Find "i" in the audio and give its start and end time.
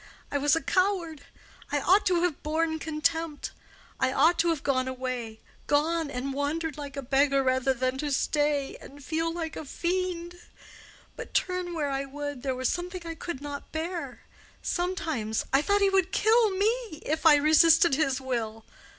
0.31-0.39, 1.71-1.79, 3.99-4.11, 11.91-12.05, 13.05-13.13, 15.53-15.61, 17.27-17.35